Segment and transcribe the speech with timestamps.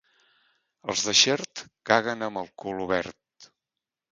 [0.93, 3.53] Els de Xert, caguen amb el cul obert.